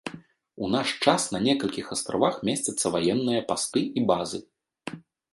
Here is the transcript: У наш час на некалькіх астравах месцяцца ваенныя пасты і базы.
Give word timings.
У 0.67 0.67
наш 0.75 0.93
час 1.07 1.25
на 1.33 1.41
некалькіх 1.47 1.91
астравах 1.95 2.39
месцяцца 2.49 2.85
ваенныя 2.95 3.41
пасты 3.51 3.83
і 4.01 4.03
базы. 4.13 4.39